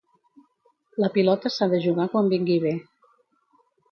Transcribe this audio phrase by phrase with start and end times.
[1.03, 2.75] La pilota s'ha de jugar quan vingui bé.